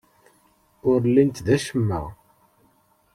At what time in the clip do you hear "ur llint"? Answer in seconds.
0.91-1.37